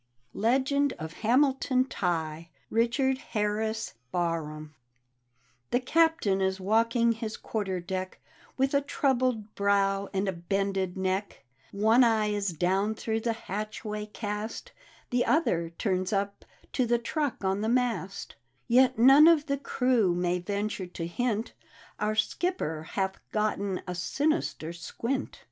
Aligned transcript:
LEGEND 0.33 0.93
OF 0.93 1.13
HAMILTON 1.13 1.85
TIGHE: 1.85 2.49
richard 2.71 3.19
kar 3.33 3.57
ris 3.57 3.93
BARHAM 4.11 4.73
The 5.69 5.79
Captain 5.79 6.41
is 6.41 6.59
walking 6.59 7.11
his 7.11 7.37
quarter 7.37 7.79
deck, 7.79 8.19
With 8.57 8.73
a 8.73 8.81
troubled 8.81 9.53
brow 9.53 10.09
and 10.11 10.27
a 10.27 10.31
bended 10.31 10.97
neck; 10.97 11.43
One 11.71 12.03
eye 12.03 12.31
is 12.31 12.49
down 12.53 12.95
through 12.95 13.19
the 13.19 13.33
hatchway 13.45 14.07
cast, 14.07 14.71
The 15.11 15.23
other 15.23 15.69
turns 15.69 16.11
up 16.11 16.45
to 16.73 16.87
the 16.87 16.97
truck 16.97 17.43
on 17.43 17.61
the 17.61 17.69
mast; 17.69 18.33
Yet 18.67 18.97
none 18.97 19.27
of 19.27 19.45
the 19.45 19.59
crew 19.59 20.15
may 20.15 20.39
venture 20.39 20.87
to 20.87 21.05
hint" 21.05 21.53
Our 21.99 22.15
skipper 22.15 22.81
hath 22.93 23.19
gotten 23.31 23.83
a 23.87 23.93
sinister 23.93 24.73
squint! 24.73 25.39